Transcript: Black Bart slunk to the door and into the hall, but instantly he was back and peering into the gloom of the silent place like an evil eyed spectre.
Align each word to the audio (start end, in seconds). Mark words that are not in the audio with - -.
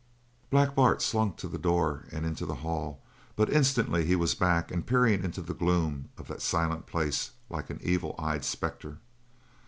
Black 0.49 0.73
Bart 0.73 0.99
slunk 0.99 1.37
to 1.37 1.47
the 1.47 1.59
door 1.59 2.05
and 2.11 2.25
into 2.25 2.43
the 2.43 2.55
hall, 2.65 3.03
but 3.35 3.51
instantly 3.51 4.03
he 4.03 4.15
was 4.15 4.33
back 4.33 4.71
and 4.71 4.83
peering 4.83 5.23
into 5.23 5.43
the 5.43 5.53
gloom 5.53 6.09
of 6.17 6.27
the 6.27 6.39
silent 6.39 6.87
place 6.87 7.29
like 7.51 7.69
an 7.69 7.77
evil 7.83 8.15
eyed 8.17 8.43
spectre. 8.43 8.97